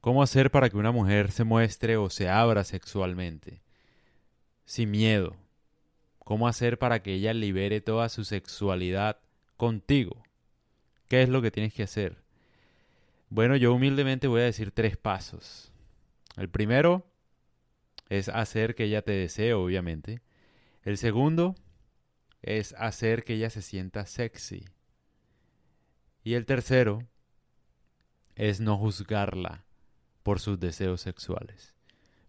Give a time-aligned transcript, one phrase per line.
[0.00, 3.60] ¿Cómo hacer para que una mujer se muestre o se abra sexualmente?
[4.64, 5.36] Sin miedo.
[6.20, 9.18] ¿Cómo hacer para que ella libere toda su sexualidad
[9.58, 10.22] contigo?
[11.06, 12.16] ¿Qué es lo que tienes que hacer?
[13.28, 15.70] Bueno, yo humildemente voy a decir tres pasos.
[16.38, 17.04] El primero
[18.08, 20.22] es hacer que ella te desee, obviamente.
[20.82, 21.56] El segundo
[22.40, 24.64] es hacer que ella se sienta sexy.
[26.24, 27.06] Y el tercero
[28.34, 29.66] es no juzgarla
[30.22, 31.74] por sus deseos sexuales.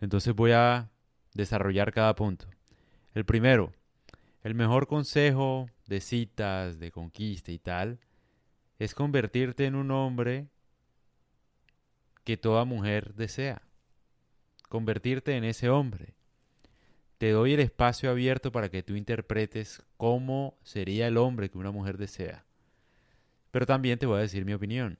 [0.00, 0.90] Entonces voy a
[1.34, 2.46] desarrollar cada punto.
[3.14, 3.72] El primero,
[4.42, 7.98] el mejor consejo de citas, de conquista y tal,
[8.78, 10.48] es convertirte en un hombre
[12.24, 13.62] que toda mujer desea.
[14.68, 16.14] Convertirte en ese hombre.
[17.18, 21.70] Te doy el espacio abierto para que tú interpretes cómo sería el hombre que una
[21.70, 22.46] mujer desea.
[23.50, 24.98] Pero también te voy a decir mi opinión.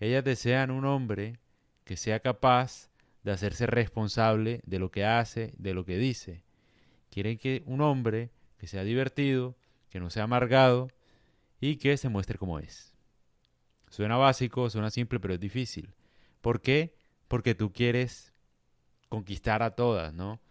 [0.00, 1.38] Ellas desean un hombre
[1.88, 2.90] que sea capaz
[3.22, 6.44] de hacerse responsable de lo que hace, de lo que dice.
[7.08, 9.56] Quieren que un hombre que sea divertido,
[9.88, 10.90] que no sea amargado
[11.62, 12.92] y que se muestre como es.
[13.88, 15.94] Suena básico, suena simple, pero es difícil.
[16.42, 16.94] ¿Por qué?
[17.26, 18.34] Porque tú quieres
[19.08, 20.42] conquistar a todas, ¿no?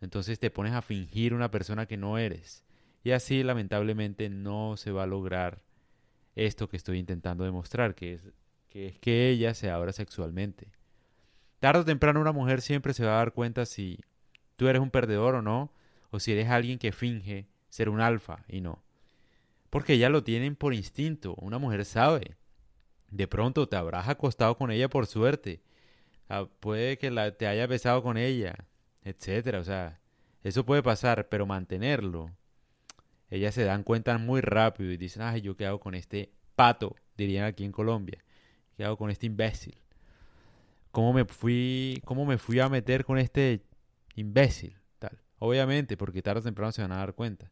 [0.00, 2.64] Entonces te pones a fingir una persona que no eres.
[3.04, 5.62] Y así lamentablemente no se va a lograr
[6.36, 8.22] esto que estoy intentando demostrar, que es
[8.70, 10.72] que, es que ella se abra sexualmente.
[11.60, 13.98] Tarde o temprano una mujer siempre se va a dar cuenta si
[14.56, 15.72] tú eres un perdedor o no,
[16.10, 18.82] o si eres alguien que finge ser un alfa y no.
[19.70, 22.36] Porque ya lo tienen por instinto, una mujer sabe.
[23.10, 25.62] De pronto te habrás acostado con ella por suerte.
[26.28, 28.54] Ah, puede que la, te haya besado con ella,
[29.02, 29.60] etcétera.
[29.60, 30.00] O sea,
[30.42, 32.30] eso puede pasar, pero mantenerlo.
[33.30, 36.96] Ellas se dan cuenta muy rápido y dicen, ay, yo qué hago con este pato,
[37.16, 38.24] dirían aquí en Colombia.
[38.76, 39.76] ¿Qué hago con este imbécil?
[40.96, 43.60] Cómo me fui, cómo me fui a meter con este
[44.14, 45.20] imbécil, tal.
[45.38, 47.50] Obviamente, porque tarde o temprano se van a dar cuenta.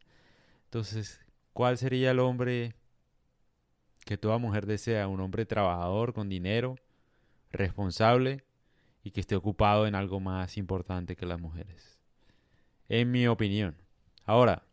[0.63, 1.21] Entonces,
[1.53, 2.73] ¿cuál sería el hombre
[4.03, 5.07] que toda mujer desea?
[5.07, 6.77] Un hombre trabajador, con dinero,
[7.51, 8.43] responsable
[9.03, 11.99] y que esté ocupado en algo más importante que las mujeres.
[12.89, 13.75] En mi opinión.
[14.23, 14.63] Ahora,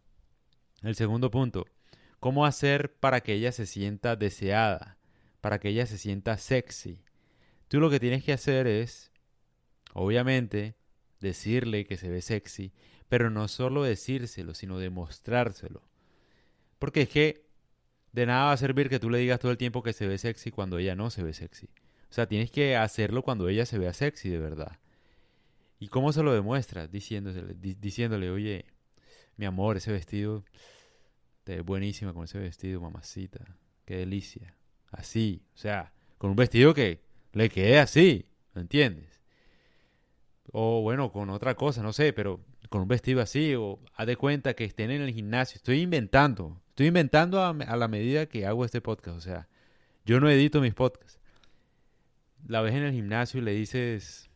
[0.81, 1.66] el segundo punto.
[2.21, 4.97] ¿Cómo hacer para que ella se sienta deseada?
[5.43, 7.05] Para que ella se sienta sexy
[7.72, 9.10] Tú lo que tienes que hacer es,
[9.94, 10.75] obviamente,
[11.21, 12.71] decirle que se ve sexy,
[13.09, 15.82] pero no solo decírselo, sino demostrárselo.
[16.78, 17.47] Porque es que
[18.12, 20.19] de nada va a servir que tú le digas todo el tiempo que se ve
[20.19, 21.71] sexy cuando ella no se ve sexy.
[22.11, 24.78] O sea, tienes que hacerlo cuando ella se vea sexy de verdad.
[25.78, 26.91] ¿Y cómo se lo demuestras?
[26.91, 28.66] Diciéndole, diciéndole, oye,
[29.38, 30.44] mi amor, ese vestido
[31.44, 33.56] te ve buenísima con ese vestido, mamacita.
[33.87, 34.59] Qué delicia.
[34.91, 39.20] Así, o sea, con un vestido que le quede así, ¿me entiendes?
[40.53, 44.16] O bueno, con otra cosa, no sé, pero con un vestido así, o haz de
[44.16, 45.56] cuenta que estén en el gimnasio.
[45.56, 49.48] Estoy inventando, estoy inventando a, la medida que hago este podcast, o sea,
[50.04, 51.20] yo no edito mis podcasts.
[52.47, 54.31] La ves en el gimnasio y le dices,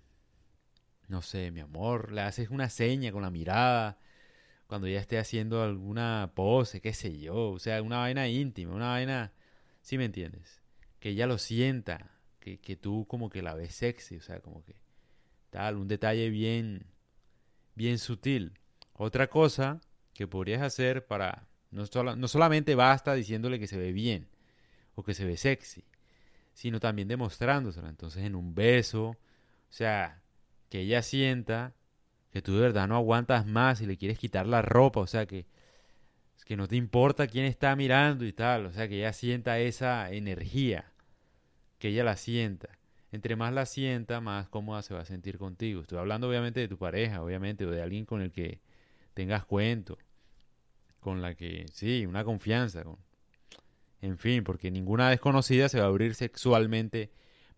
[1.09, 3.99] no sé, mi amor, le haces una seña con la mirada,
[4.67, 8.89] cuando ya esté haciendo alguna pose, qué sé yo, o sea, una vaina íntima, una
[8.89, 9.33] vaina,
[9.83, 10.63] ¿sí me entiendes?
[10.99, 12.16] Que ella lo sienta,
[12.55, 14.77] que, tú como que la ves sexy, o sea, como que
[15.51, 16.87] tal, un detalle bien,
[17.75, 18.59] bien sutil.
[18.93, 19.81] Otra cosa
[20.15, 21.87] que podrías hacer para, no,
[22.29, 24.29] solamente basta diciéndole que se ve bien
[24.95, 25.84] o que se ve sexy,
[26.55, 27.89] sino también demostrándoselo.
[27.89, 29.17] Entonces en un beso, o
[29.69, 30.23] sea,
[30.69, 31.75] que ella sienta
[32.31, 35.27] que tú de verdad no aguantas más y le quieres quitar la ropa, o sea,
[35.27, 35.47] que,
[36.45, 40.13] que no te importa quién está mirando y tal, o sea, que ella sienta esa
[40.13, 40.93] energía
[41.79, 42.79] que ella la sienta.
[43.13, 45.81] Entre más la sienta, más cómoda se va a sentir contigo.
[45.81, 48.61] Estoy hablando obviamente de tu pareja, obviamente, o de alguien con el que
[49.15, 49.97] tengas cuento,
[51.01, 52.83] con la que, sí, una confianza.
[52.83, 52.99] Con...
[54.03, 57.11] En fin, porque ninguna desconocida se va a abrir sexualmente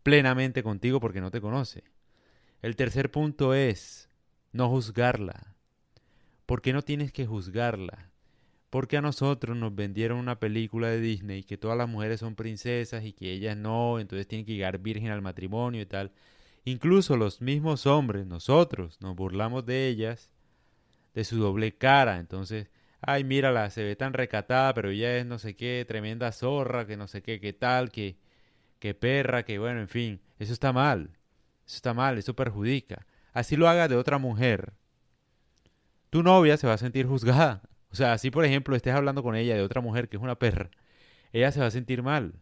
[0.03, 1.85] plenamente contigo porque no te conoce.
[2.63, 4.09] El tercer punto es
[4.53, 5.55] no juzgarla.
[6.47, 8.08] ¿Por qué no tienes que juzgarla?
[8.71, 13.05] Porque a nosotros nos vendieron una película de Disney que todas las mujeres son princesas
[13.05, 16.13] y que ellas no, entonces tienen que llegar virgen al matrimonio y tal.
[16.65, 20.33] Incluso los mismos hombres, nosotros, nos burlamos de ellas,
[21.15, 22.19] de su doble cara.
[22.19, 22.69] Entonces,
[23.01, 26.97] ay, mírala, se ve tan recatada, pero ella es no sé qué, tremenda zorra, que
[26.97, 28.19] no sé qué, qué tal, que,
[28.79, 31.11] que perra, que bueno, en fin, eso está mal.
[31.67, 33.07] Eso está mal, eso perjudica.
[33.33, 34.73] Así lo haga de otra mujer.
[36.11, 37.63] Tu novia se va a sentir juzgada.
[37.91, 40.39] O sea, si por ejemplo estés hablando con ella de otra mujer que es una
[40.39, 40.71] perra,
[41.33, 42.35] ella se va a sentir mal.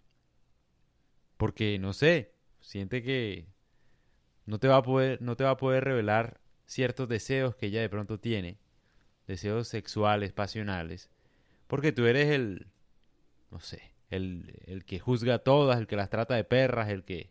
[1.36, 3.46] Porque, no sé, siente que,
[4.46, 7.80] no te va a poder, no te va a poder revelar ciertos deseos que ella
[7.80, 8.58] de pronto tiene,
[9.26, 11.10] deseos sexuales, pasionales,
[11.66, 12.68] porque tú eres el,
[13.50, 17.04] no sé, el, el que juzga a todas, el que las trata de perras, el
[17.04, 17.30] que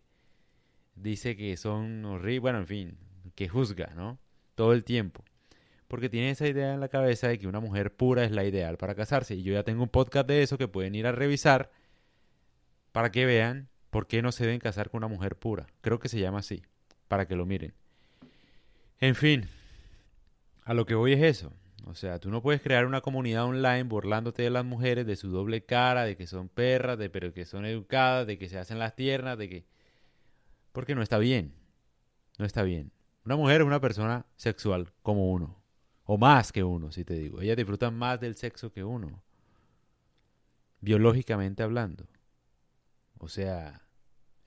[0.95, 2.97] dice que son horribles, bueno, en fin,
[3.35, 4.19] que juzga, ¿no?
[4.55, 5.23] Todo el tiempo.
[5.95, 8.75] Porque tiene esa idea en la cabeza de que una mujer pura es la ideal
[8.75, 9.33] para casarse.
[9.33, 11.71] Y yo ya tengo un podcast de eso que pueden ir a revisar
[12.91, 15.67] para que vean por qué no se deben casar con una mujer pura.
[15.79, 16.63] Creo que se llama así,
[17.07, 17.75] para que lo miren.
[18.99, 19.47] En fin,
[20.65, 21.53] a lo que voy es eso.
[21.85, 25.29] O sea, tú no puedes crear una comunidad online burlándote de las mujeres, de su
[25.29, 28.79] doble cara, de que son perras, de pero que son educadas, de que se hacen
[28.79, 29.65] las tiernas, de que...
[30.73, 31.53] Porque no está bien.
[32.37, 32.91] No está bien.
[33.23, 35.63] Una mujer es una persona sexual como uno.
[36.05, 37.41] O más que uno, si te digo.
[37.41, 39.23] Ellas disfrutan más del sexo que uno.
[40.79, 42.07] Biológicamente hablando.
[43.17, 43.81] O sea,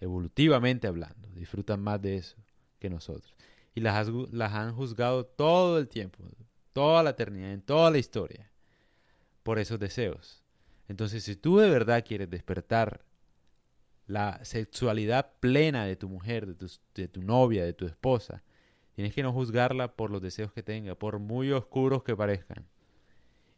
[0.01, 1.29] evolutivamente hablando.
[1.31, 2.37] Disfrutan más de eso
[2.79, 3.35] que nosotros.
[3.75, 6.19] Y las, las han juzgado todo el tiempo.
[6.73, 8.51] Toda la eternidad, en toda la historia.
[9.43, 10.45] Por esos deseos.
[10.87, 13.05] Entonces, si tú de verdad quieres despertar
[14.07, 18.43] la sexualidad plena de tu mujer, de tu, de tu novia, de tu esposa,
[18.99, 22.67] Tienes que no juzgarla por los deseos que tenga, por muy oscuros que parezcan.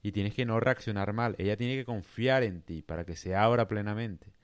[0.03, 1.35] Y tienes que no reaccionar mal.
[1.39, 4.35] Ella tiene que confiar en ti para que se abra plenamente.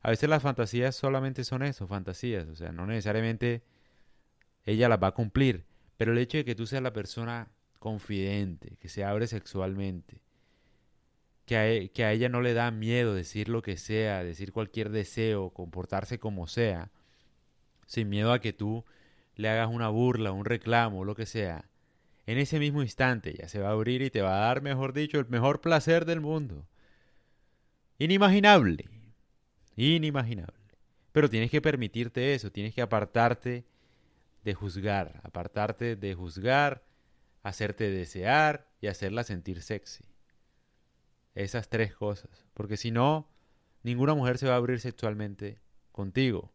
[0.00, 2.48] A veces las fantasías solamente son eso, fantasías.
[2.48, 3.62] O sea, no necesariamente
[4.64, 5.66] ella las va a cumplir.
[5.98, 10.22] Pero el hecho de que tú seas la persona confidente, que se abre sexualmente,
[11.44, 14.54] que a, e, que a ella no le da miedo decir lo que sea, decir
[14.54, 16.90] cualquier deseo, comportarse como sea,
[17.84, 18.86] sin miedo a que tú
[19.38, 21.64] le hagas una burla, un reclamo, lo que sea,
[22.26, 24.92] en ese mismo instante ya se va a abrir y te va a dar, mejor
[24.92, 26.66] dicho, el mejor placer del mundo.
[27.98, 28.90] Inimaginable.
[29.76, 30.54] Inimaginable.
[31.12, 33.64] Pero tienes que permitirte eso, tienes que apartarte
[34.44, 36.84] de juzgar, apartarte de juzgar,
[37.42, 40.04] hacerte desear y hacerla sentir sexy.
[41.34, 42.44] Esas tres cosas.
[42.54, 43.30] Porque si no,
[43.84, 45.60] ninguna mujer se va a abrir sexualmente
[45.92, 46.52] contigo.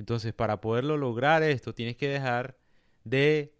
[0.00, 2.56] Entonces, para poderlo lograr esto, tienes que dejar
[3.04, 3.54] de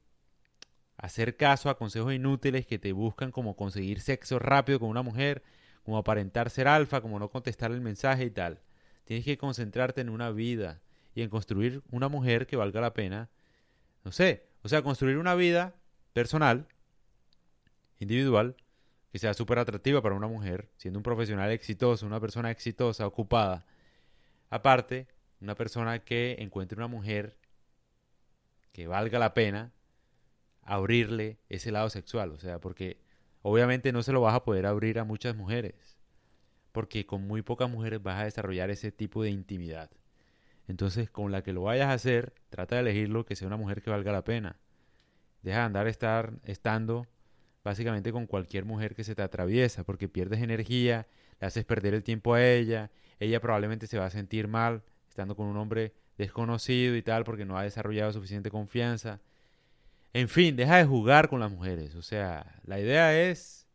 [0.96, 5.42] hacer caso a consejos inútiles que te buscan como conseguir sexo rápido con una mujer,
[5.82, 8.62] como aparentar ser alfa, como no contestar el mensaje y tal.
[9.04, 10.81] Tienes que concentrarte en una vida
[11.14, 13.28] y en construir una mujer que valga la pena.
[14.02, 15.75] No sé, o sea, construir una vida
[16.14, 16.69] personal,
[17.98, 18.56] individual,
[19.12, 23.66] que sea súper atractiva para una mujer, siendo un profesional exitoso, una persona exitosa, ocupada.
[24.48, 25.06] Aparte,
[25.40, 27.38] una persona que encuentre una mujer
[28.72, 29.72] que valga la pena
[30.62, 32.32] abrirle ese lado sexual.
[32.32, 32.98] O sea, porque
[33.42, 35.98] obviamente no se lo vas a poder abrir a muchas mujeres.
[36.72, 39.90] Porque con muy pocas mujeres vas a desarrollar ese tipo de intimidad.
[40.69, 43.82] Entonces, con la que lo vayas a hacer, trata de elegirlo que sea una mujer
[43.82, 44.60] que valga la pena.
[45.42, 47.06] Deja de andar estar, estando
[47.64, 51.08] básicamente con cualquier mujer que se te atraviesa, porque pierdes energía,
[51.40, 55.37] le haces perder el tiempo a ella, ella probablemente se va a sentir mal, estando
[55.37, 59.21] con un hombre desconocido y tal, porque no ha desarrollado suficiente confianza.
[60.12, 61.95] En fin, deja de jugar con las mujeres.
[61.97, 63.67] O sea, la idea es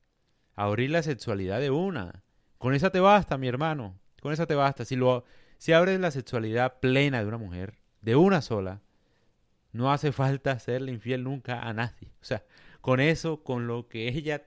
[0.55, 2.23] abrir la sexualidad de una.
[2.57, 3.99] Con esa te basta, mi hermano.
[4.21, 4.85] Con esa te basta.
[4.85, 5.25] Si, lo,
[5.57, 8.81] si abres la sexualidad plena de una mujer, de una sola,
[9.71, 12.13] no hace falta serle infiel nunca a nadie.
[12.21, 12.43] O sea,
[12.79, 14.45] con eso, con lo que ella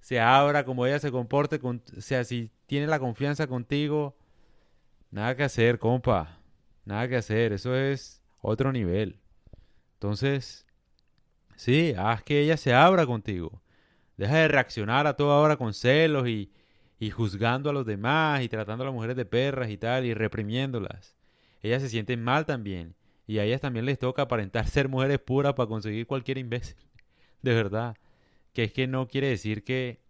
[0.00, 4.16] se abra, como ella se comporte, o sea, si tiene la confianza contigo,
[5.10, 6.38] Nada que hacer, compa.
[6.84, 7.52] Nada que hacer.
[7.52, 9.18] Eso es otro nivel.
[9.94, 10.66] Entonces,
[11.56, 13.62] sí, haz que ella se abra contigo.
[14.16, 16.52] Deja de reaccionar a toda hora con celos y,
[16.98, 20.14] y juzgando a los demás y tratando a las mujeres de perras y tal y
[20.14, 21.16] reprimiéndolas.
[21.62, 22.94] Ellas se sienten mal también.
[23.26, 26.76] Y a ellas también les toca aparentar ser mujeres puras para conseguir cualquier imbécil.
[27.42, 27.96] De verdad.
[28.52, 30.00] Que es que no quiere decir que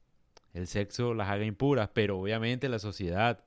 [0.54, 3.44] el sexo las haga impuras, pero obviamente la sociedad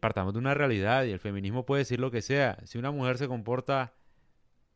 [0.00, 2.58] Partamos de una realidad y el feminismo puede decir lo que sea.
[2.64, 3.94] Si una mujer se comporta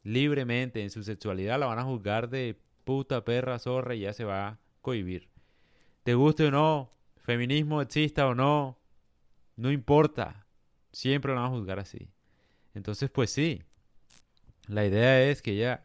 [0.03, 4.25] libremente en su sexualidad, la van a juzgar de puta, perra, zorra y ya se
[4.25, 5.29] va a cohibir.
[6.03, 8.79] Te guste o no, feminismo exista o no,
[9.57, 10.47] no importa.
[10.93, 12.09] Siempre la van a juzgar así.
[12.73, 13.63] Entonces, pues sí,
[14.69, 15.83] la idea es que ella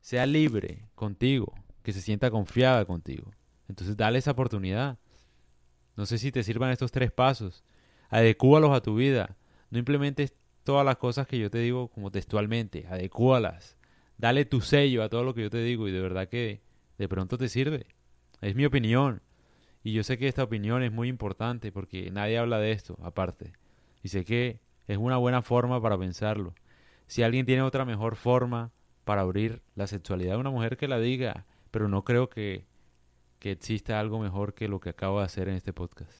[0.00, 3.30] sea libre contigo, que se sienta confiada contigo.
[3.68, 4.98] Entonces, dale esa oportunidad.
[5.96, 7.64] No sé si te sirvan estos tres pasos
[8.12, 9.34] adecúalos a tu vida.
[9.70, 13.76] No implementes todas las cosas que yo te digo como textualmente, adecúalas.
[14.18, 16.60] Dale tu sello a todo lo que yo te digo y de verdad que
[16.98, 17.86] de pronto te sirve.
[18.42, 19.22] Es mi opinión.
[19.82, 23.54] Y yo sé que esta opinión es muy importante porque nadie habla de esto aparte.
[24.02, 26.54] Y sé que es una buena forma para pensarlo.
[27.06, 28.72] Si alguien tiene otra mejor forma
[29.04, 32.66] para abrir la sexualidad de una mujer que la diga, pero no creo que,
[33.38, 36.10] que exista algo mejor que lo que acabo de hacer en este podcast.